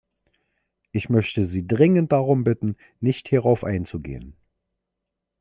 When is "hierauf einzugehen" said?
3.29-4.35